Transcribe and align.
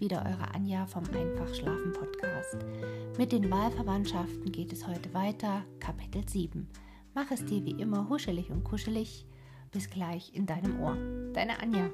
wieder 0.00 0.24
eure 0.24 0.54
Anja 0.54 0.86
vom 0.86 1.04
Einfach 1.14 1.54
Schlafen 1.54 1.92
Podcast. 1.92 2.56
Mit 3.18 3.32
den 3.32 3.50
Wahlverwandtschaften 3.50 4.50
geht 4.50 4.72
es 4.72 4.86
heute 4.86 5.12
weiter, 5.12 5.62
Kapitel 5.78 6.26
7. 6.26 6.66
Mach 7.14 7.30
es 7.30 7.44
dir 7.44 7.62
wie 7.66 7.72
immer 7.72 8.08
huschelig 8.08 8.50
und 8.50 8.64
kuschelig. 8.64 9.26
Bis 9.70 9.90
gleich 9.90 10.34
in 10.34 10.46
deinem 10.46 10.80
Ohr. 10.80 10.96
Deine 11.34 11.60
Anja. 11.60 11.90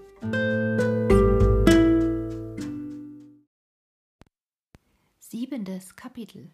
Siebendes 5.19 5.97
Kapitel. 5.97 6.53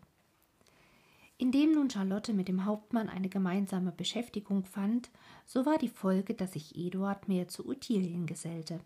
Indem 1.36 1.72
nun 1.72 1.90
Charlotte 1.90 2.32
mit 2.32 2.48
dem 2.48 2.64
Hauptmann 2.64 3.10
eine 3.10 3.28
gemeinsame 3.28 3.92
Beschäftigung 3.92 4.64
fand, 4.64 5.10
so 5.44 5.66
war 5.66 5.76
die 5.76 5.88
Folge, 5.88 6.32
dass 6.32 6.54
sich 6.54 6.76
Eduard 6.76 7.28
mehr 7.28 7.46
zu 7.48 7.68
Ottilien 7.68 8.24
gesellte. 8.26 8.80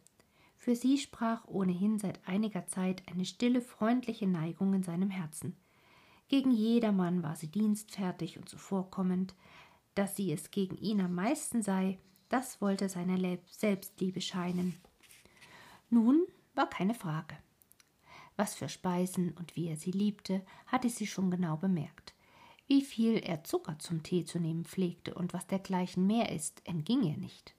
Für 0.67 0.75
sie 0.75 0.99
sprach 0.99 1.47
ohnehin 1.47 2.01
seit 2.01 2.27
einiger 2.27 2.67
Zeit 2.67 3.05
eine 3.07 3.25
stille, 3.25 3.61
freundliche 3.61 4.27
Neigung 4.27 4.75
in 4.75 4.83
seinem 4.83 5.11
Herzen. 5.11 5.55
Gegen 6.27 6.51
jedermann 6.51 7.23
war 7.23 7.37
sie 7.37 7.47
dienstfertig 7.47 8.37
und 8.37 8.49
zuvorkommend. 8.49 9.37
Dass 9.95 10.17
sie 10.17 10.33
es 10.33 10.51
gegen 10.51 10.77
ihn 10.77 11.01
am 11.01 11.15
meisten 11.15 11.63
sei, 11.63 12.01
das 12.29 12.61
wollte 12.61 12.89
seiner 12.89 13.39
Selbstliebe 13.49 14.21
scheinen. 14.21 14.75
Nun 15.89 16.27
war 16.57 16.69
keine 16.69 16.95
Frage. 16.95 17.37
Was 18.35 18.57
für 18.57 18.69
Speisen 18.69 19.35
und 19.39 19.55
wie 19.55 19.69
er 19.69 19.77
sie 19.77 19.93
liebte, 19.93 20.45
hatte 20.67 20.91
sie 20.91 21.07
schon 21.07 21.31
genau 21.31 21.57
bemerkt. 21.57 22.13
Wie 22.67 22.83
viel 22.83 23.19
er 23.19 23.45
Zucker 23.45 23.79
zum 23.79 24.03
Tee 24.03 24.25
zu 24.25 24.41
nehmen 24.41 24.65
pflegte 24.65 25.15
und 25.15 25.33
was 25.33 25.47
dergleichen 25.47 26.09
mehr 26.09 26.33
ist, 26.33 26.61
entging 26.67 27.05
ihr 27.05 27.19
nicht. 27.19 27.55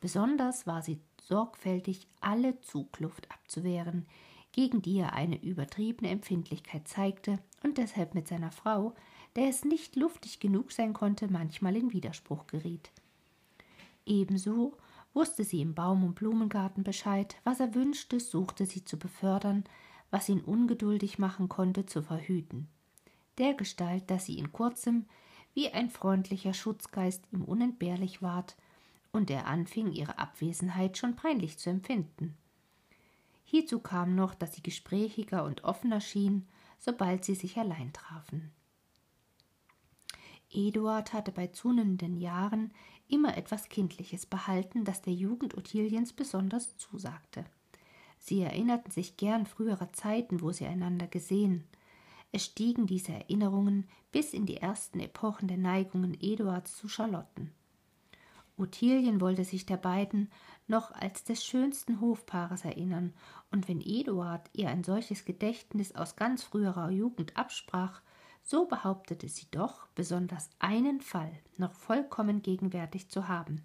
Besonders 0.00 0.66
war 0.66 0.82
sie 0.82 0.98
sorgfältig 1.28 2.06
alle 2.20 2.60
Zugluft 2.60 3.30
abzuwehren, 3.30 4.06
gegen 4.52 4.82
die 4.82 4.98
er 4.98 5.14
eine 5.14 5.42
übertriebene 5.42 6.10
Empfindlichkeit 6.10 6.86
zeigte 6.86 7.38
und 7.62 7.78
deshalb 7.78 8.14
mit 8.14 8.28
seiner 8.28 8.52
Frau, 8.52 8.94
der 9.36 9.48
es 9.48 9.64
nicht 9.64 9.96
luftig 9.96 10.40
genug 10.40 10.72
sein 10.72 10.92
konnte, 10.92 11.28
manchmal 11.28 11.76
in 11.76 11.92
Widerspruch 11.92 12.46
geriet. 12.46 12.90
Ebenso 14.04 14.76
wusste 15.14 15.44
sie 15.44 15.60
im 15.60 15.74
Baum- 15.74 16.04
und 16.04 16.14
Blumengarten 16.14 16.84
Bescheid, 16.84 17.36
was 17.44 17.60
er 17.60 17.74
wünschte, 17.74 18.20
suchte 18.20 18.66
sie 18.66 18.84
zu 18.84 18.98
befördern, 18.98 19.64
was 20.10 20.28
ihn 20.28 20.40
ungeduldig 20.40 21.18
machen 21.18 21.48
konnte, 21.48 21.86
zu 21.86 22.02
verhüten. 22.02 22.68
Dergestalt, 23.38 24.10
dass 24.10 24.26
sie 24.26 24.38
in 24.38 24.52
kurzem 24.52 25.06
wie 25.54 25.70
ein 25.70 25.90
freundlicher 25.90 26.54
Schutzgeist 26.54 27.24
ihm 27.32 27.42
unentbehrlich 27.42 28.22
ward 28.22 28.56
und 29.12 29.30
er 29.30 29.46
anfing, 29.46 29.92
ihre 29.92 30.18
Abwesenheit 30.18 30.98
schon 30.98 31.16
peinlich 31.16 31.58
zu 31.58 31.70
empfinden. 31.70 32.36
Hierzu 33.44 33.80
kam 33.80 34.14
noch, 34.14 34.34
dass 34.34 34.54
sie 34.54 34.62
gesprächiger 34.62 35.44
und 35.44 35.64
offener 35.64 36.00
schien, 36.00 36.48
sobald 36.78 37.24
sie 37.24 37.34
sich 37.34 37.58
allein 37.58 37.92
trafen. 37.92 38.50
Eduard 40.50 41.12
hatte 41.12 41.32
bei 41.32 41.48
zunehmenden 41.48 42.16
Jahren 42.16 42.72
immer 43.08 43.36
etwas 43.36 43.68
Kindliches 43.68 44.26
behalten, 44.26 44.84
das 44.84 45.02
der 45.02 45.12
Jugend 45.12 45.56
Ottiliens 45.56 46.12
besonders 46.12 46.76
zusagte. 46.76 47.44
Sie 48.18 48.40
erinnerten 48.40 48.90
sich 48.90 49.16
gern 49.16 49.46
früherer 49.46 49.92
Zeiten, 49.92 50.40
wo 50.40 50.52
sie 50.52 50.66
einander 50.66 51.06
gesehen. 51.06 51.64
Es 52.30 52.44
stiegen 52.44 52.86
diese 52.86 53.12
Erinnerungen 53.12 53.88
bis 54.12 54.32
in 54.32 54.46
die 54.46 54.58
ersten 54.58 55.00
Epochen 55.00 55.48
der 55.48 55.58
Neigungen 55.58 56.16
Eduards 56.20 56.76
zu 56.76 56.88
Charlotten. 56.88 57.52
Ottilien 58.62 59.20
wollte 59.20 59.44
sich 59.44 59.66
der 59.66 59.76
beiden 59.76 60.30
noch 60.68 60.92
als 60.92 61.24
des 61.24 61.44
schönsten 61.44 62.00
Hofpaares 62.00 62.64
erinnern, 62.64 63.12
und 63.50 63.68
wenn 63.68 63.80
Eduard 63.80 64.48
ihr 64.54 64.68
ein 64.68 64.84
solches 64.84 65.24
Gedächtnis 65.24 65.94
aus 65.94 66.16
ganz 66.16 66.42
früherer 66.42 66.90
Jugend 66.90 67.36
absprach, 67.36 68.00
so 68.42 68.66
behauptete 68.66 69.28
sie 69.28 69.46
doch 69.50 69.86
besonders 69.88 70.48
einen 70.58 71.00
Fall 71.00 71.32
noch 71.58 71.72
vollkommen 71.74 72.42
gegenwärtig 72.42 73.08
zu 73.08 73.28
haben, 73.28 73.62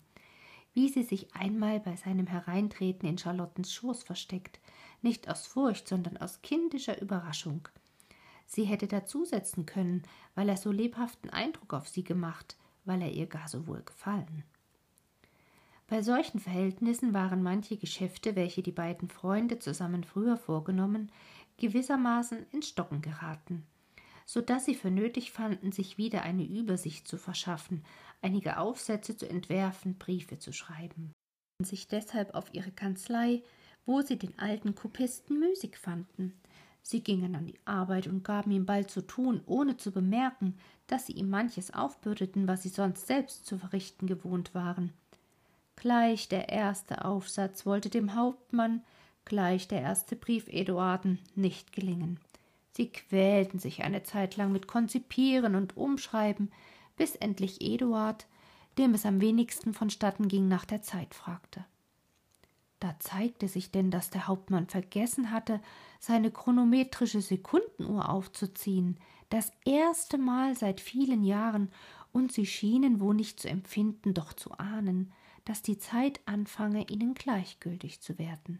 wie 0.73 0.89
sie 0.89 1.03
sich 1.03 1.33
einmal 1.33 1.79
bei 1.79 1.95
seinem 1.95 2.27
Hereintreten 2.27 3.07
in 3.07 3.17
Charlottens 3.17 3.73
Schoß 3.73 4.03
versteckt, 4.03 4.59
nicht 5.01 5.29
aus 5.29 5.47
Furcht, 5.47 5.87
sondern 5.87 6.17
aus 6.17 6.41
kindischer 6.41 7.01
Überraschung. 7.01 7.67
Sie 8.45 8.63
hätte 8.63 8.87
dazusetzen 8.87 9.65
können, 9.65 10.03
weil 10.35 10.49
er 10.49 10.57
so 10.57 10.71
lebhaften 10.71 11.29
Eindruck 11.29 11.73
auf 11.73 11.87
sie 11.87 12.03
gemacht, 12.03 12.57
weil 12.85 13.01
er 13.01 13.11
ihr 13.11 13.27
gar 13.27 13.47
so 13.47 13.67
wohl 13.67 13.81
gefallen. 13.81 14.43
Bei 15.89 16.01
solchen 16.01 16.41
Verhältnissen 16.41 17.13
waren 17.13 17.41
manche 17.41 17.77
Geschäfte, 17.77 18.35
welche 18.35 18.61
die 18.61 18.73
beiden 18.73 19.07
Freunde 19.07 19.59
zusammen 19.59 20.03
früher 20.03 20.35
vorgenommen, 20.35 21.09
gewissermaßen 21.55 22.45
ins 22.51 22.67
Stocken 22.67 23.01
geraten, 23.01 23.65
so 24.25 24.41
dass 24.41 24.65
sie 24.65 24.75
für 24.75 24.91
nötig 24.91 25.31
fanden, 25.31 25.71
sich 25.71 25.97
wieder 25.97 26.23
eine 26.23 26.43
Übersicht 26.43 27.07
zu 27.07 27.17
verschaffen, 27.17 27.85
einige 28.21 28.57
Aufsätze 28.57 29.15
zu 29.15 29.29
entwerfen, 29.29 29.97
Briefe 29.97 30.37
zu 30.39 30.51
schreiben. 30.51 31.13
Und 31.59 31.65
sich 31.65 31.87
deshalb 31.87 32.35
auf 32.35 32.53
ihre 32.53 32.71
Kanzlei, 32.71 33.41
wo 33.85 34.01
sie 34.01 34.19
den 34.19 34.37
alten 34.37 34.75
Kopisten 34.75 35.39
müßig 35.39 35.77
fanden. 35.77 36.33
Sie 36.83 37.01
gingen 37.01 37.33
an 37.33 37.47
die 37.47 37.59
Arbeit 37.63 38.07
und 38.07 38.25
gaben 38.25 38.51
ihm 38.51 38.65
bald 38.65 38.91
zu 38.91 39.07
tun, 39.07 39.41
ohne 39.45 39.77
zu 39.77 39.91
bemerken, 39.91 40.57
dass 40.87 41.05
sie 41.05 41.13
ihm 41.13 41.29
manches 41.29 41.73
aufbürdeten, 41.73 42.45
was 42.47 42.63
sie 42.63 42.69
sonst 42.69 43.07
selbst 43.07 43.45
zu 43.45 43.57
verrichten 43.57 44.05
gewohnt 44.05 44.53
waren. 44.53 44.93
Gleich 45.77 46.27
der 46.27 46.49
erste 46.49 47.05
Aufsatz 47.05 47.65
wollte 47.65 47.89
dem 47.89 48.15
Hauptmann, 48.15 48.83
gleich 49.25 49.67
der 49.67 49.81
erste 49.81 50.15
Brief 50.15 50.47
Eduarden 50.47 51.19
nicht 51.35 51.71
gelingen. 51.71 52.19
Sie 52.71 52.89
quälten 52.91 53.59
sich 53.59 53.83
eine 53.83 54.01
Zeit 54.03 54.37
lang 54.37 54.51
mit 54.51 54.67
Konzipieren 54.67 55.55
und 55.55 55.77
Umschreiben, 55.77 56.51
bis 56.95 57.15
endlich 57.15 57.61
Eduard, 57.61 58.25
dem 58.79 58.95
es 58.95 59.05
am 59.05 59.21
wenigsten 59.21 59.73
vonstatten 59.73 60.27
ging, 60.27 60.47
nach 60.47 60.65
der 60.65 60.81
Zeit 60.81 61.13
fragte. 61.13 61.63
Da 62.79 62.95
zeigte 62.99 63.47
sich 63.47 63.71
denn, 63.71 63.91
dass 63.91 64.09
der 64.09 64.27
Hauptmann 64.27 64.67
vergessen 64.67 65.31
hatte, 65.31 65.61
seine 65.99 66.31
chronometrische 66.31 67.21
Sekundenuhr 67.21 68.09
aufzuziehen, 68.09 68.97
das 69.29 69.51
erste 69.63 70.17
Mal 70.17 70.55
seit 70.55 70.81
vielen 70.81 71.23
Jahren, 71.23 71.71
und 72.11 72.31
sie 72.31 72.47
schienen 72.47 72.99
wo 72.99 73.13
nicht 73.13 73.39
zu 73.39 73.47
empfinden, 73.47 74.15
doch 74.15 74.33
zu 74.33 74.51
ahnen, 74.57 75.11
dass 75.47 75.61
die 75.61 75.77
Zeit 75.77 76.19
anfange, 76.25 76.85
ihnen 76.89 77.13
gleichgültig 77.13 78.01
zu 78.01 78.19
werden. 78.19 78.59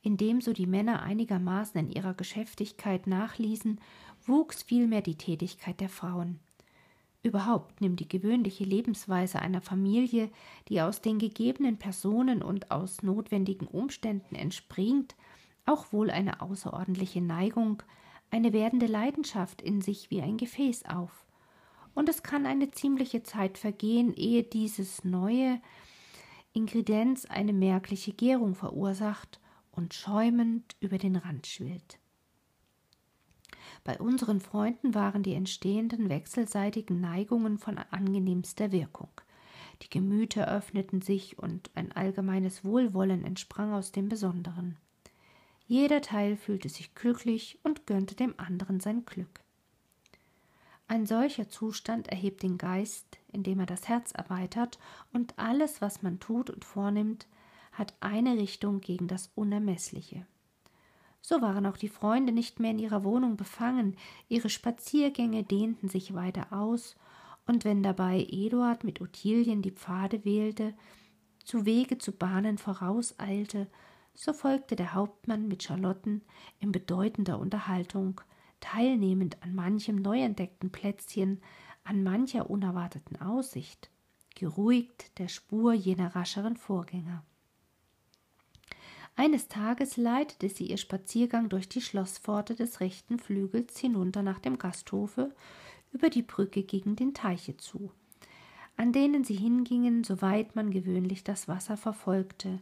Indem 0.00 0.40
so 0.40 0.54
die 0.54 0.66
Männer 0.66 1.02
einigermaßen 1.02 1.78
in 1.78 1.90
ihrer 1.90 2.14
Geschäftigkeit 2.14 3.06
nachließen, 3.06 3.78
wuchs 4.26 4.62
vielmehr 4.62 5.02
die 5.02 5.16
Tätigkeit 5.16 5.78
der 5.80 5.90
Frauen. 5.90 6.40
Überhaupt 7.22 7.82
nimmt 7.82 8.00
die 8.00 8.08
gewöhnliche 8.08 8.64
Lebensweise 8.64 9.40
einer 9.40 9.60
Familie, 9.60 10.30
die 10.68 10.80
aus 10.80 11.02
den 11.02 11.18
gegebenen 11.18 11.76
Personen 11.76 12.42
und 12.42 12.70
aus 12.70 13.02
notwendigen 13.02 13.66
Umständen 13.66 14.34
entspringt, 14.34 15.14
auch 15.66 15.92
wohl 15.92 16.10
eine 16.10 16.40
außerordentliche 16.40 17.20
Neigung, 17.20 17.82
eine 18.30 18.54
werdende 18.54 18.86
Leidenschaft 18.86 19.60
in 19.60 19.82
sich 19.82 20.10
wie 20.10 20.22
ein 20.22 20.38
Gefäß 20.38 20.86
auf 20.86 21.26
und 21.94 22.08
es 22.08 22.22
kann 22.22 22.46
eine 22.46 22.70
ziemliche 22.70 23.22
Zeit 23.22 23.58
vergehen, 23.58 24.14
ehe 24.14 24.42
dieses 24.42 25.04
neue 25.04 25.60
Ingredienz 26.52 27.24
eine 27.26 27.52
merkliche 27.52 28.12
Gärung 28.12 28.54
verursacht 28.54 29.40
und 29.70 29.94
schäumend 29.94 30.76
über 30.80 30.98
den 30.98 31.16
Rand 31.16 31.46
schwillt. 31.46 31.98
Bei 33.84 33.98
unseren 33.98 34.40
Freunden 34.40 34.94
waren 34.94 35.22
die 35.22 35.34
entstehenden 35.34 36.08
wechselseitigen 36.08 37.00
Neigungen 37.00 37.58
von 37.58 37.78
angenehmster 37.78 38.70
Wirkung. 38.70 39.10
Die 39.82 39.90
Gemüter 39.90 40.46
öffneten 40.46 41.02
sich 41.02 41.38
und 41.38 41.70
ein 41.74 41.90
allgemeines 41.90 42.64
Wohlwollen 42.64 43.24
entsprang 43.24 43.72
aus 43.72 43.90
dem 43.90 44.08
Besonderen. 44.08 44.76
Jeder 45.66 46.00
Teil 46.00 46.36
fühlte 46.36 46.68
sich 46.68 46.94
glücklich 46.94 47.58
und 47.62 47.86
gönnte 47.86 48.14
dem 48.14 48.34
anderen 48.36 48.78
sein 48.78 49.04
Glück. 49.04 49.40
Ein 50.92 51.06
solcher 51.06 51.48
Zustand 51.48 52.08
erhebt 52.08 52.42
den 52.42 52.58
Geist, 52.58 53.18
indem 53.32 53.60
er 53.60 53.64
das 53.64 53.88
Herz 53.88 54.12
erweitert, 54.12 54.78
und 55.14 55.32
alles, 55.38 55.80
was 55.80 56.02
man 56.02 56.20
tut 56.20 56.50
und 56.50 56.66
vornimmt, 56.66 57.26
hat 57.72 57.94
eine 58.00 58.36
Richtung 58.36 58.82
gegen 58.82 59.08
das 59.08 59.30
Unermessliche. 59.34 60.26
So 61.22 61.40
waren 61.40 61.64
auch 61.64 61.78
die 61.78 61.88
Freunde 61.88 62.30
nicht 62.30 62.60
mehr 62.60 62.72
in 62.72 62.78
ihrer 62.78 63.04
Wohnung 63.04 63.38
befangen, 63.38 63.96
ihre 64.28 64.50
Spaziergänge 64.50 65.44
dehnten 65.44 65.88
sich 65.88 66.12
weiter 66.12 66.52
aus, 66.52 66.94
und 67.46 67.64
wenn 67.64 67.82
dabei 67.82 68.26
Eduard 68.28 68.84
mit 68.84 69.00
Ottilien 69.00 69.62
die 69.62 69.72
Pfade 69.72 70.26
wählte, 70.26 70.74
zu 71.42 71.64
Wege 71.64 71.96
zu 71.96 72.12
Bahnen 72.12 72.58
vorauseilte, 72.58 73.66
so 74.12 74.34
folgte 74.34 74.76
der 74.76 74.92
Hauptmann 74.92 75.48
mit 75.48 75.62
Charlotten 75.62 76.20
in 76.60 76.70
bedeutender 76.70 77.38
Unterhaltung, 77.38 78.20
teilnehmend 78.62 79.42
an 79.42 79.54
manchem 79.54 79.96
neu 79.96 80.22
entdeckten 80.22 80.70
Plätzchen, 80.70 81.42
an 81.84 82.02
mancher 82.02 82.48
unerwarteten 82.48 83.20
Aussicht, 83.20 83.90
geruhigt 84.34 85.18
der 85.18 85.28
Spur 85.28 85.74
jener 85.74 86.16
rascheren 86.16 86.56
Vorgänger. 86.56 87.22
Eines 89.14 89.48
Tages 89.48 89.98
leitete 89.98 90.48
sie 90.48 90.68
ihr 90.68 90.78
Spaziergang 90.78 91.50
durch 91.50 91.68
die 91.68 91.82
Schloßpforte 91.82 92.54
des 92.54 92.80
rechten 92.80 93.18
Flügels 93.18 93.78
hinunter 93.78 94.22
nach 94.22 94.38
dem 94.38 94.58
Gasthofe 94.58 95.34
über 95.92 96.08
die 96.08 96.22
Brücke 96.22 96.62
gegen 96.62 96.96
den 96.96 97.12
Teiche 97.12 97.58
zu, 97.58 97.90
an 98.78 98.92
denen 98.92 99.24
sie 99.24 99.34
hingingen, 99.34 100.02
soweit 100.02 100.56
man 100.56 100.70
gewöhnlich 100.70 101.24
das 101.24 101.46
Wasser 101.46 101.76
verfolgte, 101.76 102.60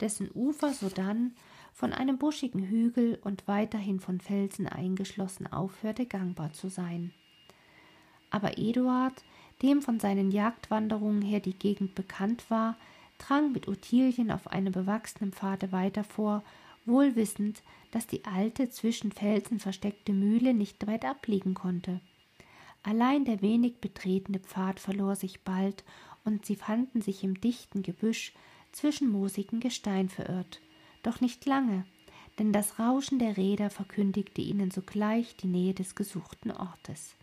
dessen 0.00 0.30
Ufer 0.32 0.72
sodann 0.72 1.34
von 1.80 1.94
einem 1.94 2.18
buschigen 2.18 2.62
Hügel 2.62 3.18
und 3.24 3.48
weiterhin 3.48 4.00
von 4.00 4.20
Felsen 4.20 4.66
eingeschlossen 4.68 5.50
aufhörte, 5.50 6.04
gangbar 6.04 6.52
zu 6.52 6.68
sein. 6.68 7.10
Aber 8.28 8.58
Eduard, 8.58 9.24
dem 9.62 9.80
von 9.80 9.98
seinen 9.98 10.30
Jagdwanderungen 10.30 11.22
her 11.22 11.40
die 11.40 11.58
Gegend 11.58 11.94
bekannt 11.94 12.50
war, 12.50 12.76
drang 13.16 13.52
mit 13.52 13.66
Ottilien 13.66 14.30
auf 14.30 14.46
einem 14.48 14.74
bewachsenen 14.74 15.32
Pfade 15.32 15.72
weiter 15.72 16.04
vor, 16.04 16.44
wohl 16.84 17.16
wissend, 17.16 17.62
dass 17.92 18.06
die 18.06 18.26
alte 18.26 18.68
zwischen 18.68 19.10
Felsen 19.10 19.58
versteckte 19.58 20.12
Mühle 20.12 20.52
nicht 20.52 20.86
weit 20.86 21.06
abliegen 21.06 21.54
konnte. 21.54 22.02
Allein 22.82 23.24
der 23.24 23.40
wenig 23.40 23.78
betretene 23.80 24.40
Pfad 24.40 24.80
verlor 24.80 25.16
sich 25.16 25.40
bald, 25.44 25.82
und 26.24 26.44
sie 26.44 26.56
fanden 26.56 27.00
sich 27.00 27.24
im 27.24 27.40
dichten 27.40 27.82
Gebüsch 27.82 28.34
zwischen 28.70 29.10
moosigem 29.10 29.60
Gestein 29.60 30.10
verirrt. 30.10 30.60
Doch 31.02 31.20
nicht 31.20 31.46
lange, 31.46 31.84
denn 32.38 32.52
das 32.52 32.78
Rauschen 32.78 33.18
der 33.18 33.36
Räder 33.36 33.70
verkündigte 33.70 34.40
ihnen 34.40 34.70
sogleich 34.70 35.36
die 35.36 35.46
Nähe 35.46 35.74
des 35.74 35.94
gesuchten 35.94 36.50
Ortes. 36.50 37.16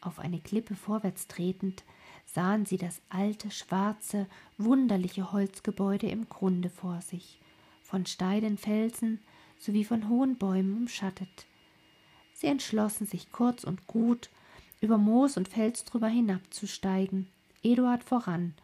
Auf 0.00 0.18
eine 0.18 0.40
Klippe 0.40 0.74
vorwärts 0.74 1.26
tretend, 1.26 1.84
sahen 2.24 2.66
sie 2.66 2.76
das 2.76 3.00
alte, 3.08 3.50
schwarze, 3.50 4.28
wunderliche 4.58 5.32
Holzgebäude 5.32 6.08
im 6.08 6.28
Grunde 6.28 6.70
vor 6.70 7.00
sich, 7.00 7.40
von 7.82 8.06
steilen 8.06 8.58
Felsen 8.58 9.20
sowie 9.58 9.84
von 9.84 10.08
hohen 10.08 10.36
Bäumen 10.36 10.76
umschattet. 10.76 11.46
Sie 12.32 12.46
entschlossen 12.46 13.06
sich 13.06 13.32
kurz 13.32 13.64
und 13.64 13.86
gut, 13.86 14.30
über 14.80 14.98
Moos 14.98 15.36
und 15.36 15.48
Fels 15.48 15.84
drüber 15.84 16.06
hinabzusteigen, 16.06 17.28
Eduard 17.62 18.04
voran, 18.04 18.54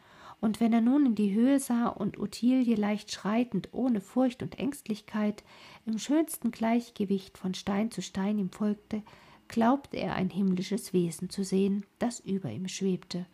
und 0.44 0.61
wenn 0.61 0.75
er 0.75 0.82
nun 0.82 1.06
in 1.06 1.14
die 1.14 1.32
Höhe 1.32 1.58
sah 1.58 1.87
und 1.87 2.19
Ottilie 2.19 2.75
leicht 2.75 3.11
schreitend, 3.11 3.70
ohne 3.73 4.02
Furcht 4.02 4.43
und 4.43 4.58
Ängstlichkeit, 4.58 5.43
im 5.87 5.99
schönsten 5.99 6.50
Gleichgewicht 6.50 7.38
von 7.38 7.55
Stein 7.55 7.91
zu 7.91 8.02
Stein 8.02 8.38
ihm 8.38 8.50
folgte, 8.50 9.02
glaubte 9.49 9.96
er 9.96 10.17
ein 10.17 10.29
himmlisches 10.29 10.93
Wesen 10.93 11.31
zu 11.31 11.44
sehen, 11.44 11.87
das 11.99 12.20
über 12.20 12.50
ihm 12.50 12.69
schwebte. 12.69 13.25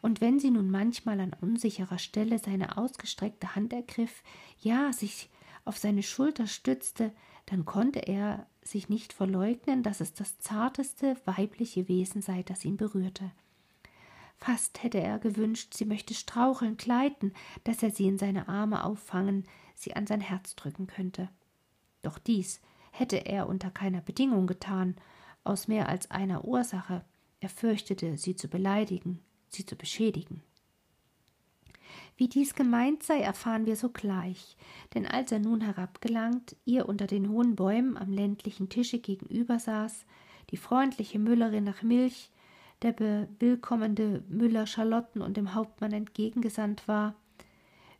Und 0.00 0.20
wenn 0.20 0.38
sie 0.38 0.52
nun 0.52 0.70
manchmal 0.70 1.18
an 1.18 1.34
unsicherer 1.40 1.98
Stelle 1.98 2.38
seine 2.38 2.78
ausgestreckte 2.78 3.56
Hand 3.56 3.72
ergriff, 3.72 4.22
ja, 4.60 4.92
sich 4.92 5.30
auf 5.64 5.76
seine 5.76 6.04
Schulter 6.04 6.46
stützte, 6.46 7.10
dann 7.46 7.64
konnte 7.64 7.98
er 7.98 8.46
sich 8.62 8.88
nicht 8.88 9.12
verleugnen, 9.12 9.82
dass 9.82 10.00
es 10.00 10.14
das 10.14 10.38
zarteste 10.38 11.16
weibliche 11.24 11.88
Wesen 11.88 12.22
sei, 12.22 12.44
das 12.44 12.64
ihn 12.64 12.76
berührte. 12.76 13.32
Fast 14.38 14.82
hätte 14.82 15.00
er 15.00 15.18
gewünscht, 15.18 15.74
sie 15.74 15.84
möchte 15.84 16.14
straucheln, 16.14 16.76
gleiten, 16.76 17.32
dass 17.64 17.82
er 17.82 17.90
sie 17.90 18.06
in 18.06 18.18
seine 18.18 18.48
Arme 18.48 18.84
auffangen, 18.84 19.44
sie 19.74 19.94
an 19.94 20.06
sein 20.06 20.20
Herz 20.20 20.54
drücken 20.54 20.86
könnte. 20.86 21.28
Doch 22.02 22.18
dies 22.18 22.60
hätte 22.92 23.26
er 23.26 23.48
unter 23.48 23.70
keiner 23.70 24.00
Bedingung 24.00 24.46
getan, 24.46 24.96
aus 25.44 25.66
mehr 25.68 25.88
als 25.88 26.10
einer 26.10 26.44
Ursache. 26.44 27.04
Er 27.40 27.48
fürchtete, 27.48 28.16
sie 28.16 28.36
zu 28.36 28.48
beleidigen, 28.48 29.20
sie 29.48 29.66
zu 29.66 29.76
beschädigen. 29.76 30.42
Wie 32.16 32.28
dies 32.28 32.54
gemeint 32.54 33.02
sei, 33.02 33.20
erfahren 33.20 33.66
wir 33.66 33.76
sogleich, 33.76 34.56
denn 34.94 35.06
als 35.06 35.32
er 35.32 35.38
nun 35.38 35.60
herabgelangt, 35.60 36.56
ihr 36.64 36.88
unter 36.88 37.06
den 37.06 37.28
hohen 37.28 37.56
Bäumen 37.56 37.96
am 37.96 38.12
ländlichen 38.12 38.68
Tische 38.68 38.98
gegenüber 38.98 39.58
saß, 39.58 40.04
die 40.50 40.56
freundliche 40.56 41.18
Müllerin 41.18 41.64
nach 41.64 41.82
Milch, 41.82 42.30
der 42.82 42.92
bewillkommende 42.92 44.22
Müller 44.28 44.66
Charlotten 44.66 45.20
und 45.20 45.36
dem 45.36 45.54
Hauptmann 45.54 45.92
entgegengesandt 45.92 46.86
war, 46.86 47.14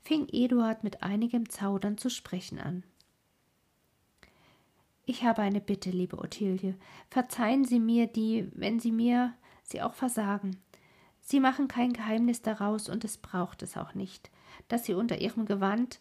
fing 0.02 0.28
Eduard 0.30 0.84
mit 0.84 1.02
einigem 1.02 1.48
Zaudern 1.48 1.98
zu 1.98 2.08
sprechen 2.10 2.58
an. 2.58 2.84
Ich 5.04 5.24
habe 5.24 5.42
eine 5.42 5.60
Bitte, 5.60 5.90
liebe 5.90 6.18
Ottilie. 6.18 6.74
Verzeihen 7.10 7.64
Sie 7.64 7.80
mir 7.80 8.06
die, 8.06 8.48
wenn 8.52 8.78
Sie 8.78 8.92
mir 8.92 9.34
sie 9.62 9.82
auch 9.82 9.94
versagen. 9.94 10.58
Sie 11.20 11.40
machen 11.40 11.68
kein 11.68 11.92
Geheimnis 11.92 12.42
daraus, 12.42 12.88
und 12.88 13.04
es 13.04 13.18
braucht 13.18 13.62
es 13.62 13.76
auch 13.76 13.94
nicht, 13.94 14.30
dass 14.68 14.84
Sie 14.84 14.94
unter 14.94 15.18
Ihrem 15.18 15.46
Gewand 15.46 16.00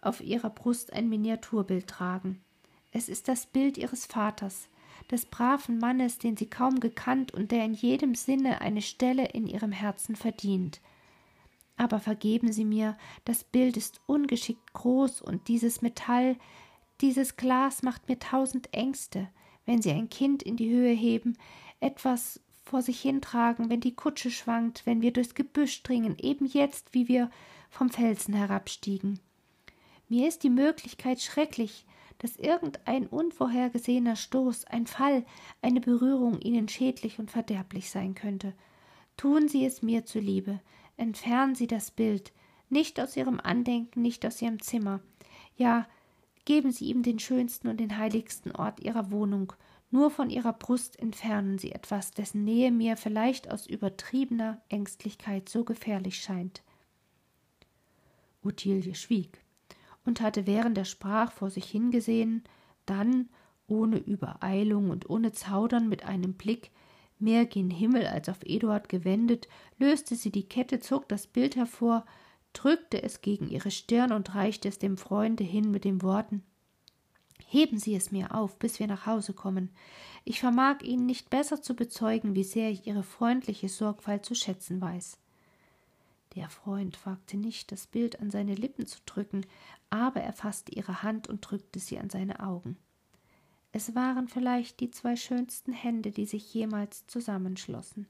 auf 0.00 0.20
Ihrer 0.20 0.50
Brust 0.50 0.92
ein 0.92 1.08
Miniaturbild 1.08 1.86
tragen. 1.86 2.42
Es 2.90 3.08
ist 3.08 3.28
das 3.28 3.46
Bild 3.46 3.78
Ihres 3.78 4.06
Vaters, 4.06 4.68
des 5.10 5.26
braven 5.26 5.78
Mannes, 5.78 6.18
den 6.18 6.36
sie 6.36 6.48
kaum 6.48 6.80
gekannt 6.80 7.32
und 7.32 7.50
der 7.50 7.64
in 7.64 7.74
jedem 7.74 8.14
Sinne 8.14 8.60
eine 8.60 8.82
Stelle 8.82 9.26
in 9.26 9.46
ihrem 9.46 9.72
Herzen 9.72 10.16
verdient. 10.16 10.80
Aber 11.76 12.00
vergeben 12.00 12.52
Sie 12.52 12.64
mir, 12.64 12.96
das 13.24 13.44
Bild 13.44 13.76
ist 13.76 14.00
ungeschickt 14.06 14.72
groß 14.72 15.22
und 15.22 15.48
dieses 15.48 15.82
Metall, 15.82 16.36
dieses 17.00 17.36
Glas 17.36 17.82
macht 17.82 18.08
mir 18.08 18.18
tausend 18.18 18.72
Ängste, 18.72 19.28
wenn 19.66 19.82
Sie 19.82 19.90
ein 19.90 20.08
Kind 20.08 20.42
in 20.42 20.56
die 20.56 20.70
Höhe 20.70 20.92
heben, 20.94 21.36
etwas 21.80 22.40
vor 22.64 22.82
sich 22.82 23.00
hintragen, 23.00 23.70
wenn 23.70 23.80
die 23.80 23.94
Kutsche 23.94 24.30
schwankt, 24.30 24.86
wenn 24.86 25.02
wir 25.02 25.12
durchs 25.12 25.34
Gebüsch 25.34 25.82
dringen, 25.82 26.16
eben 26.18 26.46
jetzt, 26.46 26.94
wie 26.94 27.08
wir 27.08 27.30
vom 27.68 27.90
Felsen 27.90 28.34
herabstiegen. 28.34 29.18
Mir 30.08 30.28
ist 30.28 30.42
die 30.42 30.50
Möglichkeit 30.50 31.20
schrecklich, 31.20 31.86
dass 32.22 32.36
irgendein 32.36 33.08
unvorhergesehener 33.08 34.14
Stoß, 34.14 34.64
ein 34.66 34.86
Fall, 34.86 35.24
eine 35.60 35.80
Berührung 35.80 36.40
ihnen 36.40 36.68
schädlich 36.68 37.18
und 37.18 37.32
verderblich 37.32 37.90
sein 37.90 38.14
könnte. 38.14 38.54
Tun 39.16 39.48
Sie 39.48 39.66
es 39.66 39.82
mir 39.82 40.06
zuliebe, 40.06 40.60
entfernen 40.96 41.56
Sie 41.56 41.66
das 41.66 41.90
Bild, 41.90 42.32
nicht 42.70 43.00
aus 43.00 43.16
Ihrem 43.16 43.40
Andenken, 43.40 44.02
nicht 44.02 44.24
aus 44.24 44.40
Ihrem 44.40 44.62
Zimmer. 44.62 45.00
Ja, 45.56 45.88
geben 46.44 46.70
Sie 46.70 46.86
ihm 46.86 47.02
den 47.02 47.18
schönsten 47.18 47.66
und 47.66 47.80
den 47.80 47.98
heiligsten 47.98 48.52
Ort 48.52 48.80
Ihrer 48.80 49.10
Wohnung, 49.10 49.52
nur 49.90 50.10
von 50.10 50.30
Ihrer 50.30 50.52
Brust 50.52 50.98
entfernen 50.98 51.58
Sie 51.58 51.72
etwas, 51.72 52.12
dessen 52.12 52.44
Nähe 52.44 52.70
mir 52.70 52.96
vielleicht 52.96 53.50
aus 53.50 53.66
übertriebener 53.66 54.62
Ängstlichkeit 54.68 55.48
so 55.48 55.64
gefährlich 55.64 56.22
scheint. 56.22 56.62
Ottilie 58.44 58.94
schwieg 58.94 59.41
und 60.04 60.20
hatte 60.20 60.46
während 60.46 60.76
er 60.78 60.84
sprach 60.84 61.32
vor 61.32 61.50
sich 61.50 61.64
hingesehen, 61.64 62.42
dann, 62.86 63.28
ohne 63.66 63.98
Übereilung 63.98 64.90
und 64.90 65.08
ohne 65.08 65.32
Zaudern, 65.32 65.88
mit 65.88 66.04
einem 66.04 66.34
Blick 66.34 66.70
mehr 67.18 67.46
gen 67.46 67.70
Himmel 67.70 68.06
als 68.06 68.28
auf 68.28 68.38
Eduard 68.42 68.88
gewendet, 68.88 69.48
löste 69.78 70.16
sie 70.16 70.30
die 70.30 70.48
Kette, 70.48 70.80
zog 70.80 71.08
das 71.08 71.26
Bild 71.26 71.56
hervor, 71.56 72.04
drückte 72.52 73.02
es 73.02 73.20
gegen 73.20 73.48
ihre 73.48 73.70
Stirn 73.70 74.12
und 74.12 74.34
reichte 74.34 74.68
es 74.68 74.78
dem 74.78 74.96
Freunde 74.96 75.44
hin 75.44 75.70
mit 75.70 75.84
den 75.84 76.02
Worten 76.02 76.42
Heben 77.52 77.78
Sie 77.78 77.94
es 77.94 78.10
mir 78.10 78.34
auf, 78.34 78.58
bis 78.58 78.78
wir 78.78 78.86
nach 78.86 79.04
Hause 79.04 79.34
kommen. 79.34 79.68
Ich 80.24 80.40
vermag 80.40 80.80
Ihnen 80.80 81.04
nicht 81.04 81.28
besser 81.28 81.60
zu 81.60 81.76
bezeugen, 81.76 82.34
wie 82.34 82.44
sehr 82.44 82.70
ich 82.70 82.86
Ihre 82.86 83.02
freundliche 83.02 83.68
Sorgfalt 83.68 84.24
zu 84.24 84.34
schätzen 84.34 84.80
weiß. 84.80 85.18
Der 86.34 86.48
Freund 86.48 87.04
wagte 87.04 87.36
nicht, 87.36 87.70
das 87.70 87.86
Bild 87.86 88.20
an 88.20 88.30
seine 88.30 88.54
Lippen 88.54 88.86
zu 88.86 89.00
drücken, 89.04 89.44
aber 89.92 90.22
er 90.22 90.32
fasste 90.32 90.72
ihre 90.72 91.02
Hand 91.02 91.28
und 91.28 91.42
drückte 91.42 91.78
sie 91.78 91.98
an 91.98 92.08
seine 92.08 92.40
Augen. 92.40 92.78
Es 93.72 93.94
waren 93.94 94.26
vielleicht 94.26 94.80
die 94.80 94.90
zwei 94.90 95.16
schönsten 95.16 95.72
Hände, 95.72 96.10
die 96.10 96.24
sich 96.24 96.52
jemals 96.54 97.06
zusammenschlossen. 97.06 98.06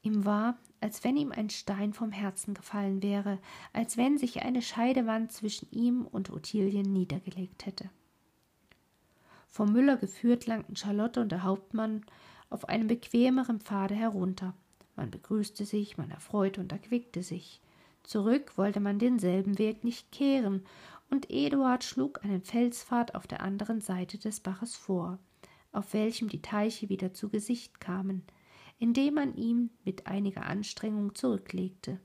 Ihm 0.00 0.24
war, 0.24 0.56
als 0.80 1.04
wenn 1.04 1.18
ihm 1.18 1.30
ein 1.30 1.50
Stein 1.50 1.92
vom 1.92 2.10
Herzen 2.10 2.54
gefallen 2.54 3.02
wäre, 3.02 3.38
als 3.74 3.98
wenn 3.98 4.16
sich 4.16 4.42
eine 4.42 4.62
Scheidewand 4.62 5.30
zwischen 5.30 5.68
ihm 5.70 6.06
und 6.06 6.30
Ottilien 6.30 6.90
niedergelegt 6.90 7.66
hätte. 7.66 7.90
Vom 9.46 9.72
Müller 9.72 9.98
geführt 9.98 10.46
langten 10.46 10.74
Charlotte 10.74 11.20
und 11.20 11.32
der 11.32 11.42
Hauptmann 11.42 12.04
auf 12.48 12.66
einem 12.68 12.86
bequemeren 12.86 13.60
Pfade 13.60 13.94
herunter. 13.94 14.54
Man 14.96 15.10
begrüßte 15.10 15.66
sich, 15.66 15.98
man 15.98 16.10
erfreute 16.10 16.62
und 16.62 16.72
erquickte 16.72 17.22
sich. 17.22 17.60
Zurück 18.04 18.58
wollte 18.58 18.80
man 18.80 18.98
denselben 18.98 19.58
Weg 19.58 19.82
nicht 19.82 20.12
kehren, 20.12 20.62
und 21.10 21.30
Eduard 21.30 21.84
schlug 21.84 22.24
einen 22.24 22.42
Felspfad 22.42 23.14
auf 23.14 23.26
der 23.26 23.42
anderen 23.42 23.80
Seite 23.80 24.18
des 24.18 24.40
Baches 24.40 24.76
vor, 24.76 25.18
auf 25.72 25.92
welchem 25.92 26.28
die 26.28 26.42
Teiche 26.42 26.88
wieder 26.88 27.12
zu 27.12 27.28
Gesicht 27.28 27.80
kamen, 27.80 28.22
indem 28.78 29.14
man 29.14 29.36
ihn 29.36 29.70
mit 29.84 30.06
einiger 30.06 30.46
Anstrengung 30.46 31.14
zurücklegte. 31.14 32.00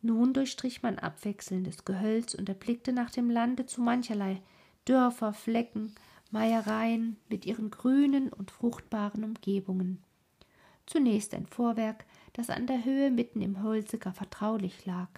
Nun 0.00 0.32
durchstrich 0.34 0.82
man 0.82 0.98
abwechselndes 0.98 1.84
Gehölz 1.84 2.34
und 2.34 2.48
erblickte 2.48 2.92
nach 2.92 3.10
dem 3.10 3.30
Lande 3.30 3.66
zu 3.66 3.80
mancherlei 3.80 4.42
Dörfer, 4.84 5.32
Flecken, 5.32 5.94
Meiereien 6.32 7.16
mit 7.28 7.46
ihren 7.46 7.70
grünen 7.70 8.32
und 8.32 8.50
fruchtbaren 8.50 9.22
Umgebungen. 9.22 10.02
Zunächst 10.86 11.34
ein 11.34 11.46
Vorwerk, 11.46 12.04
das 12.32 12.50
an 12.50 12.66
der 12.66 12.84
Höhe 12.84 13.10
mitten 13.10 13.40
im 13.40 13.62
Holze 13.62 13.98
gar 13.98 14.12
vertraulich 14.12 14.84
lag. 14.86 15.08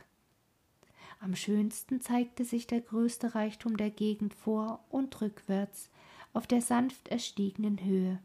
Am 1.24 1.34
schönsten 1.34 2.02
zeigte 2.02 2.44
sich 2.44 2.66
der 2.66 2.82
größte 2.82 3.34
Reichtum 3.34 3.78
der 3.78 3.88
Gegend 3.88 4.34
vor 4.34 4.84
und 4.90 5.22
rückwärts 5.22 5.88
auf 6.34 6.46
der 6.46 6.60
sanft 6.60 7.08
erstiegenen 7.08 7.82
Höhe, 7.82 8.18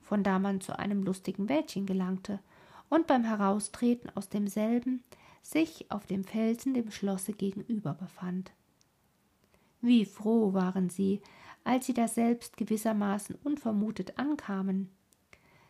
von 0.00 0.24
da 0.24 0.40
man 0.40 0.60
zu 0.60 0.76
einem 0.76 1.04
lustigen 1.04 1.48
Wäldchen 1.48 1.86
gelangte 1.86 2.40
und 2.88 3.06
beim 3.06 3.22
Heraustreten 3.22 4.10
aus 4.16 4.28
demselben 4.28 5.04
sich 5.40 5.88
auf 5.92 6.04
dem 6.06 6.24
Felsen 6.24 6.74
dem 6.74 6.90
Schlosse 6.90 7.32
gegenüber 7.32 7.94
befand. 7.94 8.50
Wie 9.80 10.04
froh 10.04 10.52
waren 10.52 10.90
sie, 10.90 11.20
als 11.62 11.86
sie 11.86 11.94
daselbst 11.94 12.56
gewissermaßen 12.56 13.36
unvermutet 13.44 14.18
ankamen. 14.18 14.90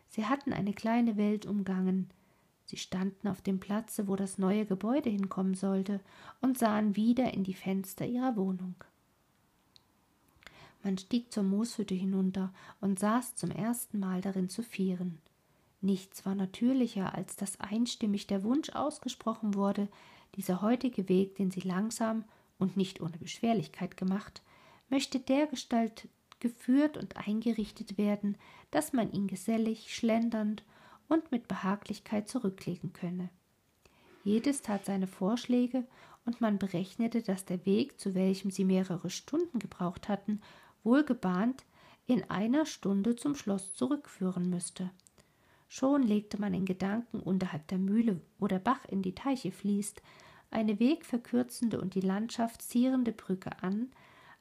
Sie 0.07 0.25
hatten 0.25 0.51
eine 0.51 0.73
kleine 0.73 1.17
Welt 1.17 1.45
umgangen, 1.45 2.09
Sie 2.65 2.77
standen 2.77 3.27
auf 3.27 3.41
dem 3.41 3.59
Platze, 3.59 4.07
wo 4.07 4.15
das 4.15 4.37
neue 4.37 4.65
Gebäude 4.65 5.09
hinkommen 5.09 5.55
sollte, 5.55 5.99
und 6.41 6.57
sahen 6.57 6.95
wieder 6.95 7.33
in 7.33 7.43
die 7.43 7.53
Fenster 7.53 8.05
ihrer 8.05 8.35
Wohnung. 8.35 8.75
Man 10.83 10.97
stieg 10.97 11.31
zur 11.31 11.43
Mooshütte 11.43 11.95
hinunter 11.95 12.53
und 12.81 12.99
saß 12.99 13.35
zum 13.35 13.51
ersten 13.51 13.99
Mal 13.99 14.21
darin 14.21 14.49
zu 14.49 14.63
vieren. 14.63 15.19
Nichts 15.81 16.25
war 16.25 16.35
natürlicher, 16.35 17.13
als 17.15 17.35
dass 17.35 17.59
einstimmig 17.59 18.27
der 18.27 18.43
Wunsch 18.43 18.69
ausgesprochen 18.69 19.53
wurde, 19.53 19.87
dieser 20.35 20.61
heutige 20.61 21.09
Weg, 21.09 21.35
den 21.35 21.51
sie 21.51 21.61
langsam 21.61 22.23
und 22.57 22.77
nicht 22.77 23.01
ohne 23.01 23.17
Beschwerlichkeit 23.17 23.97
gemacht, 23.97 24.41
möchte 24.89 25.19
dergestalt 25.19 26.07
geführt 26.39 26.97
und 26.97 27.17
eingerichtet 27.17 27.97
werden, 27.97 28.37
dass 28.71 28.93
man 28.93 29.11
ihn 29.11 29.27
gesellig, 29.27 29.95
schlendernd 29.95 30.63
und 31.13 31.31
mit 31.31 31.47
Behaglichkeit 31.47 32.27
zurücklegen 32.27 32.91
könne. 32.91 33.29
Jedes 34.23 34.61
tat 34.61 34.85
seine 34.85 35.07
Vorschläge, 35.07 35.85
und 36.25 36.39
man 36.39 36.57
berechnete, 36.57 37.21
dass 37.21 37.43
der 37.43 37.65
Weg, 37.65 37.99
zu 37.99 38.15
welchem 38.15 38.49
sie 38.49 38.63
mehrere 38.63 39.09
Stunden 39.09 39.59
gebraucht 39.59 40.07
hatten, 40.07 40.41
wohlgebahnt 40.83 41.65
in 42.05 42.29
einer 42.29 42.65
Stunde 42.65 43.17
zum 43.17 43.35
Schloss 43.35 43.73
zurückführen 43.73 44.49
müsste. 44.49 44.89
Schon 45.67 46.03
legte 46.03 46.39
man 46.39 46.53
in 46.53 46.65
Gedanken 46.65 47.19
unterhalb 47.19 47.67
der 47.67 47.77
Mühle, 47.77 48.21
wo 48.39 48.47
der 48.47 48.59
Bach 48.59 48.85
in 48.85 49.01
die 49.01 49.15
Teiche 49.15 49.51
fließt, 49.51 50.01
eine 50.49 50.79
wegverkürzende 50.79 51.81
und 51.81 51.95
die 51.95 52.01
Landschaft 52.01 52.61
zierende 52.61 53.11
Brücke 53.11 53.61
an, 53.61 53.91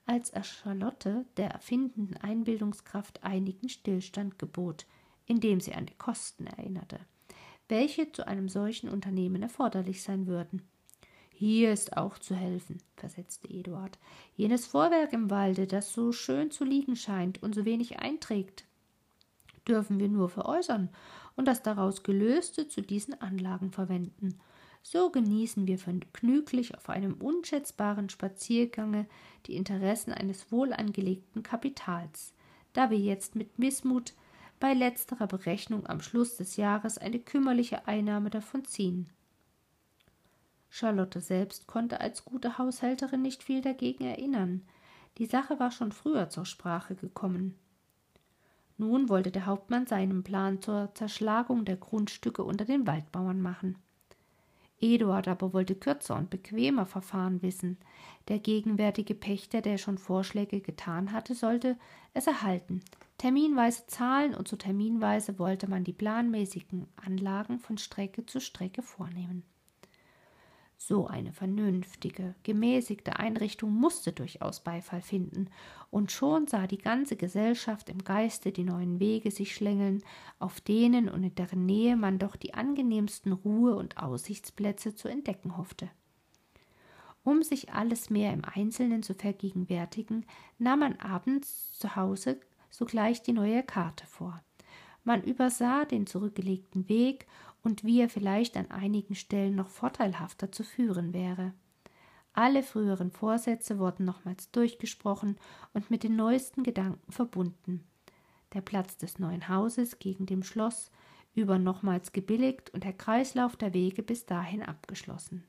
als 0.07 0.31
er 0.31 0.45
Charlotte, 0.45 1.25
der 1.37 1.51
erfindenden 1.51 2.17
Einbildungskraft, 2.19 3.25
einigen 3.25 3.69
Stillstand 3.69 4.39
gebot, 4.39 4.87
indem 5.27 5.61
sie 5.61 5.75
an 5.75 5.87
die 5.87 5.95
Kosten 5.95 6.47
erinnerte, 6.47 7.01
welche 7.69 8.11
zu 8.13 8.27
einem 8.27 8.49
solchen 8.49 8.89
Unternehmen 8.89 9.43
erforderlich 9.43 10.03
sein 10.03 10.27
würden. 10.27 10.63
Hier 11.33 11.73
ist 11.73 11.97
auch 11.97 12.19
zu 12.19 12.35
helfen, 12.35 12.79
versetzte 12.97 13.49
Eduard. 13.49 13.99
Jenes 14.37 14.67
Vorwerk 14.67 15.13
im 15.13 15.31
Walde, 15.31 15.67
das 15.67 15.93
so 15.93 16.13
schön 16.13 16.51
zu 16.51 16.65
liegen 16.65 16.95
scheint 16.95 17.43
und 17.43 17.55
so 17.55 17.65
wenig 17.65 17.99
einträgt, 17.99 18.65
dürfen 19.67 19.99
wir 19.99 20.09
nur 20.09 20.29
veräußern 20.29 20.89
und 21.37 21.47
das 21.47 21.63
daraus 21.63 22.03
Gelöste 22.03 22.69
zu 22.69 22.81
diesen 22.81 23.21
Anlagen 23.21 23.73
verwenden. 23.73 24.39
So 24.83 25.11
genießen 25.11 25.67
wir 25.67 25.79
vergnüglich 25.79 26.77
auf 26.77 26.89
einem 26.89 27.15
unschätzbaren 27.15 28.09
Spaziergange 28.09 29.07
die 29.47 29.57
Interessen 29.57 30.13
eines 30.13 30.51
wohlangelegten 30.51 31.43
Kapitals, 31.43 32.35
da 32.73 32.91
wir 32.91 32.99
jetzt 32.99 33.37
mit 33.37 33.59
Missmut 33.59 34.15
bei 34.63 34.75
letzterer 34.75 35.27
Berechnung 35.27 35.89
am 35.89 36.01
Schluss 36.01 36.37
des 36.37 36.57
Jahres 36.57 36.97
eine 36.97 37.19
kümmerliche 37.19 37.89
Einnahme 37.89 38.31
davon 38.31 38.65
ziehen. 38.65 39.09
Charlotte 40.71 41.21
selbst 41.21 41.67
konnte 41.67 42.01
als 42.01 42.25
gute 42.25 42.59
Haushälterin 42.59 43.23
nicht 43.23 43.43
viel 43.43 43.61
dagegen 43.61 44.05
erinnern. 44.05 44.63
Die 45.19 45.27
Sache 45.27 45.59
war 45.59 45.73
schon 45.73 45.91
früher 45.91 46.29
zur 46.29 46.47
Sprache 46.47 46.95
gekommen. 46.95 47.59
Nun 48.79 49.09
wollte 49.09 49.33
der 49.33 49.47
Hauptmann 49.47 49.89
seinen 49.89 50.23
Plan 50.23 50.63
zur 50.63 50.95
Zerschlagung 50.95 51.65
der 51.65 51.77
Grundstücke 51.77 52.45
unter 52.45 52.65
den 52.65 52.87
Waldbauern 52.87 53.43
machen. 53.43 53.79
Eduard 54.81 55.27
aber 55.27 55.53
wollte 55.53 55.75
kürzer 55.75 56.15
und 56.15 56.31
bequemer 56.31 56.87
Verfahren 56.87 57.43
wissen. 57.43 57.79
Der 58.29 58.39
gegenwärtige 58.39 59.17
Pächter, 59.17 59.61
der 59.61 59.77
schon 59.77 59.99
Vorschläge 59.99 60.61
getan 60.61 61.11
hatte, 61.11 61.35
sollte 61.35 61.77
es 62.15 62.29
erhalten. 62.29 62.81
Terminweise 63.23 63.87
zahlen 63.87 64.35
und 64.35 64.49
zu 64.49 64.57
terminweise 64.57 65.39
wollte 65.39 65.71
man 65.71 65.85
die 65.85 65.93
planmäßigen 65.93 66.89
Anlagen 66.97 67.61
von 67.61 67.79
Strecke 67.79 68.27
zu 68.27 68.41
Strecke 68.41 68.83
vornehmen. 68.83 69.45
So 70.77 71.07
eine 71.07 71.33
vernünftige, 71.33 72.35
gemäßigte 72.43 73.21
Einrichtung 73.21 73.73
musste 73.73 74.13
durchaus 74.13 74.65
Beifall 74.65 75.03
finden, 75.03 75.51
und 75.89 76.11
schon 76.11 76.49
sah 76.49 76.67
die 76.67 76.79
ganze 76.79 77.15
Gesellschaft 77.15 77.91
im 77.91 78.03
Geiste 78.03 78.51
die 78.51 78.65
neuen 78.65 78.99
Wege 78.99 79.31
sich 79.31 79.55
schlängeln, 79.55 80.03
auf 80.41 80.61
denen 80.61 81.09
und 81.09 81.23
in 81.23 81.37
deren 81.37 81.65
Nähe 81.65 81.95
man 81.95 82.19
doch 82.19 82.35
die 82.35 82.55
angenehmsten 82.55 83.33
Ruhe- 83.33 83.77
und 83.77 83.99
Aussichtsplätze 83.99 84.97
zu 84.97 85.07
entdecken 85.07 85.57
hoffte. 85.57 85.89
Um 87.23 87.45
sich 87.45 87.73
alles 87.73 88.11
mehr 88.11 88.33
im 88.33 88.43
Einzelnen 88.45 89.05
zu 89.05 89.15
vergegenwärtigen, 89.15 90.27
nahm 90.59 90.81
man 90.81 90.97
abends 90.97 91.79
zu 91.79 91.95
Hause 91.95 92.41
sogleich 92.73 93.23
die 93.23 93.33
neue 93.33 93.63
Karte 93.63 94.07
vor. 94.07 94.43
Man 95.05 95.23
übersah 95.23 95.85
den 95.85 96.09
zurückgelegten 96.09 96.89
Weg 96.89 97.27
und 97.63 97.85
wie 97.85 98.01
er 98.01 98.09
vielleicht 98.09 98.57
an 98.57 98.71
einigen 98.73 99.15
Stellen 99.15 99.55
noch 99.55 99.69
vorteilhafter 99.69 100.51
zu 100.51 100.65
führen 100.65 101.13
wäre. 101.13 101.53
Alle 102.33 102.63
früheren 102.63 103.11
Vorsätze 103.11 103.79
wurden 103.79 104.05
nochmals 104.05 104.51
durchgesprochen 104.51 105.37
und 105.75 105.91
mit 105.91 106.03
den 106.03 106.17
neuesten 106.17 106.63
Gedanken 106.63 107.13
verbunden. 107.13 107.85
Der 108.55 108.63
Platz 108.63 108.97
des 108.97 109.19
neuen 109.19 109.49
Hauses 109.49 109.99
gegen 109.99 110.27
dem 110.27 110.43
Schloss 110.43 110.91
über 111.35 111.59
nochmals 111.59 112.13
gebilligt 112.13 112.71
und 112.71 112.85
der 112.85 112.93
Kreislauf 112.93 113.57
der 113.57 113.75
Wege 113.75 114.03
bis 114.03 114.27
dahin 114.27 114.63
abgeschlossen. 114.63 115.45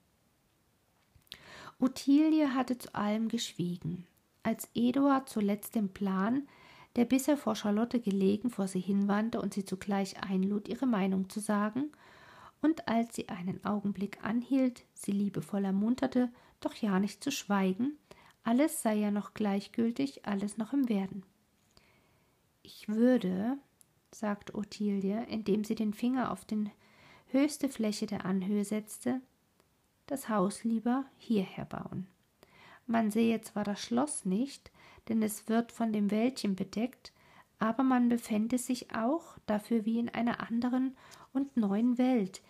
Ottilie 1.79 2.53
hatte 2.53 2.77
zu 2.77 2.93
allem 2.95 3.27
geschwiegen. 3.27 4.07
Als 4.43 4.69
Eduard 4.73 5.29
zuletzt 5.29 5.75
den 5.75 5.89
Plan, 5.89 6.47
der 6.95 7.05
bisher 7.05 7.37
vor 7.37 7.55
Charlotte 7.55 7.99
gelegen, 7.99 8.49
vor 8.49 8.67
sie 8.67 8.79
hinwandte 8.79 9.41
und 9.41 9.53
sie 9.53 9.65
zugleich 9.65 10.21
einlud, 10.23 10.67
ihre 10.67 10.85
Meinung 10.85 11.29
zu 11.29 11.39
sagen, 11.39 11.91
und 12.61 12.87
als 12.87 13.15
sie 13.15 13.29
einen 13.29 13.63
Augenblick 13.65 14.23
anhielt, 14.23 14.83
sie 14.93 15.11
liebevoll 15.11 15.65
ermunterte, 15.65 16.31
doch 16.61 16.75
ja 16.75 16.99
nicht 16.99 17.23
zu 17.23 17.31
schweigen, 17.31 17.97
alles 18.43 18.81
sei 18.81 18.95
ja 18.95 19.11
noch 19.11 19.33
gleichgültig, 19.33 20.25
alles 20.25 20.57
noch 20.57 20.73
im 20.73 20.87
Werden. 20.87 21.23
Ich 22.61 22.87
würde, 22.87 23.57
sagte 24.11 24.55
Ottilie, 24.55 25.25
indem 25.25 25.63
sie 25.63 25.75
den 25.75 25.93
Finger 25.93 26.31
auf 26.31 26.45
die 26.45 26.69
höchste 27.27 27.67
Fläche 27.67 28.05
der 28.05 28.25
Anhöhe 28.25 28.63
setzte, 28.63 29.21
das 30.07 30.29
Haus 30.29 30.63
lieber 30.63 31.05
hierher 31.17 31.65
bauen. 31.65 32.07
Man 32.85 33.11
sehe 33.11 33.41
zwar 33.41 33.63
das 33.63 33.81
Schloss 33.81 34.25
nicht, 34.25 34.71
denn 35.07 35.21
es 35.21 35.47
wird 35.47 35.71
von 35.71 35.91
dem 35.91 36.11
Wäldchen 36.11 36.55
bedeckt, 36.55 37.11
aber 37.59 37.83
man 37.83 38.09
befände 38.09 38.57
sich 38.57 38.93
auch 38.95 39.37
dafür 39.45 39.85
wie 39.85 39.99
in 39.99 40.09
einer 40.09 40.41
anderen 40.41 40.95
und 41.31 41.55
neuen 41.57 41.97
Welt, 41.97 42.41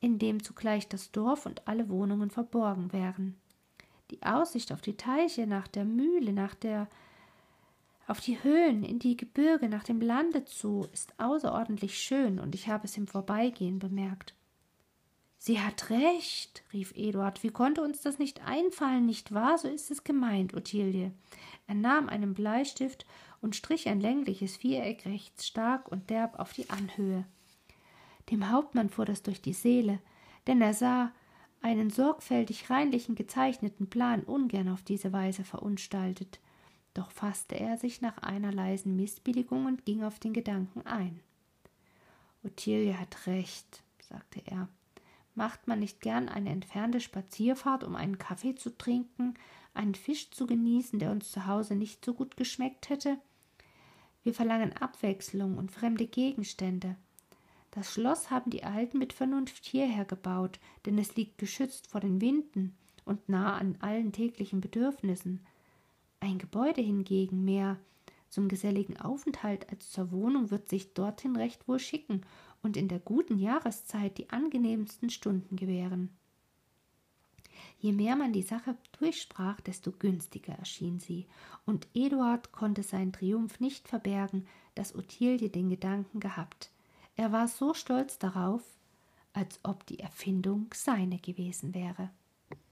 in 0.00 0.18
dem 0.18 0.42
zugleich 0.42 0.88
das 0.88 1.12
Dorf 1.12 1.46
und 1.46 1.68
alle 1.68 1.88
Wohnungen 1.88 2.30
verborgen 2.30 2.92
wären. 2.92 3.36
Die 4.10 4.22
Aussicht 4.22 4.72
auf 4.72 4.80
die 4.80 4.96
Teiche, 4.96 5.46
nach 5.46 5.68
der 5.68 5.84
Mühle, 5.84 6.32
nach 6.32 6.54
der 6.54 6.88
auf 8.06 8.20
die 8.20 8.42
Höhen, 8.42 8.82
in 8.82 8.98
die 8.98 9.16
Gebirge, 9.16 9.68
nach 9.68 9.84
dem 9.84 10.00
Lande 10.00 10.44
zu, 10.44 10.86
ist 10.92 11.18
außerordentlich 11.18 11.98
schön, 11.98 12.38
und 12.38 12.54
ich 12.54 12.68
habe 12.68 12.84
es 12.84 12.96
im 12.96 13.06
Vorbeigehen 13.06 13.78
bemerkt. 13.78 14.34
Sie 15.44 15.58
hat 15.60 15.90
recht, 15.90 16.62
rief 16.72 16.92
Eduard. 16.94 17.42
Wie 17.42 17.50
konnte 17.50 17.82
uns 17.82 18.00
das 18.00 18.20
nicht 18.20 18.46
einfallen, 18.46 19.06
nicht 19.06 19.34
wahr? 19.34 19.58
So 19.58 19.66
ist 19.66 19.90
es 19.90 20.04
gemeint, 20.04 20.54
Ottilie. 20.54 21.10
Er 21.66 21.74
nahm 21.74 22.08
einen 22.08 22.32
Bleistift 22.32 23.06
und 23.40 23.56
strich 23.56 23.88
ein 23.88 24.00
längliches 24.00 24.56
Viereck 24.56 25.04
rechts 25.04 25.48
stark 25.48 25.90
und 25.90 26.10
derb 26.10 26.38
auf 26.38 26.52
die 26.52 26.70
Anhöhe. 26.70 27.24
Dem 28.30 28.52
Hauptmann 28.52 28.88
fuhr 28.88 29.04
das 29.04 29.24
durch 29.24 29.42
die 29.42 29.52
Seele, 29.52 29.98
denn 30.46 30.60
er 30.60 30.74
sah 30.74 31.10
einen 31.60 31.90
sorgfältig 31.90 32.70
reinlichen 32.70 33.16
gezeichneten 33.16 33.90
Plan 33.90 34.22
ungern 34.22 34.68
auf 34.68 34.82
diese 34.82 35.12
Weise 35.12 35.42
verunstaltet. 35.42 36.38
Doch 36.94 37.10
fasste 37.10 37.58
er 37.58 37.78
sich 37.78 38.00
nach 38.00 38.18
einer 38.18 38.52
leisen 38.52 38.94
Missbilligung 38.94 39.66
und 39.66 39.84
ging 39.86 40.04
auf 40.04 40.20
den 40.20 40.34
Gedanken 40.34 40.86
ein. 40.86 41.18
Ottilie 42.44 42.96
hat 42.96 43.26
recht, 43.26 43.82
sagte 43.98 44.40
er. 44.44 44.68
Macht 45.34 45.66
man 45.66 45.80
nicht 45.80 46.00
gern 46.00 46.28
eine 46.28 46.50
entfernte 46.50 47.00
Spazierfahrt, 47.00 47.84
um 47.84 47.96
einen 47.96 48.18
Kaffee 48.18 48.54
zu 48.54 48.76
trinken, 48.76 49.34
einen 49.74 49.94
Fisch 49.94 50.30
zu 50.30 50.46
genießen, 50.46 50.98
der 50.98 51.10
uns 51.10 51.30
zu 51.32 51.46
Hause 51.46 51.74
nicht 51.74 52.04
so 52.04 52.12
gut 52.12 52.36
geschmeckt 52.36 52.90
hätte? 52.90 53.18
Wir 54.22 54.34
verlangen 54.34 54.72
Abwechslung 54.74 55.56
und 55.56 55.72
fremde 55.72 56.06
Gegenstände. 56.06 56.96
Das 57.70 57.92
Schloss 57.92 58.30
haben 58.30 58.50
die 58.50 58.64
Alten 58.64 58.98
mit 58.98 59.14
Vernunft 59.14 59.64
hierher 59.64 60.04
gebaut, 60.04 60.60
denn 60.84 60.98
es 60.98 61.16
liegt 61.16 61.38
geschützt 61.38 61.86
vor 61.86 62.02
den 62.02 62.20
Winden 62.20 62.76
und 63.06 63.28
nah 63.28 63.56
an 63.56 63.76
allen 63.80 64.12
täglichen 64.12 64.60
Bedürfnissen. 64.60 65.40
Ein 66.20 66.38
Gebäude 66.38 66.82
hingegen 66.82 67.44
mehr 67.44 67.78
zum 68.28 68.48
geselligen 68.48 69.00
Aufenthalt 69.00 69.70
als 69.70 69.90
zur 69.90 70.12
Wohnung 70.12 70.50
wird 70.50 70.68
sich 70.68 70.92
dorthin 70.94 71.36
recht 71.36 71.66
wohl 71.66 71.78
schicken 71.78 72.22
und 72.62 72.76
in 72.76 72.88
der 72.88 73.00
guten 73.00 73.38
Jahreszeit 73.38 74.18
die 74.18 74.30
angenehmsten 74.30 75.10
Stunden 75.10 75.56
gewähren. 75.56 76.10
Je 77.78 77.92
mehr 77.92 78.16
man 78.16 78.32
die 78.32 78.42
Sache 78.42 78.76
durchsprach, 78.98 79.60
desto 79.60 79.92
günstiger 79.92 80.54
erschien 80.54 81.00
sie, 81.00 81.26
und 81.66 81.88
Eduard 81.94 82.52
konnte 82.52 82.82
seinen 82.82 83.12
Triumph 83.12 83.60
nicht 83.60 83.88
verbergen, 83.88 84.46
dass 84.74 84.94
Ottilie 84.94 85.50
den 85.50 85.68
Gedanken 85.68 86.20
gehabt. 86.20 86.70
Er 87.16 87.32
war 87.32 87.48
so 87.48 87.74
stolz 87.74 88.18
darauf, 88.18 88.62
als 89.32 89.60
ob 89.62 89.86
die 89.86 89.98
Erfindung 89.98 90.70
seine 90.74 91.18
gewesen 91.18 91.74
wäre. 91.74 92.10